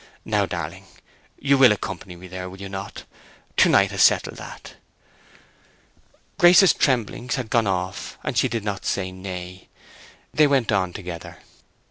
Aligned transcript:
Now, 0.25 0.47
darling, 0.47 0.87
you 1.37 1.59
will 1.59 1.71
accompany 1.71 2.15
me 2.15 2.27
there—will 2.27 2.59
you 2.59 2.69
not? 2.69 3.03
To 3.57 3.69
night 3.69 3.91
has 3.91 4.01
settled 4.01 4.37
that." 4.37 4.73
Grace's 6.39 6.73
tremblings 6.73 7.35
had 7.35 7.51
gone 7.51 7.67
off, 7.67 8.17
and 8.23 8.35
she 8.35 8.47
did 8.47 8.63
not 8.63 8.83
say 8.83 9.11
nay. 9.11 9.67
They 10.33 10.47
went 10.47 10.71
on 10.71 10.91
together. 10.91 11.37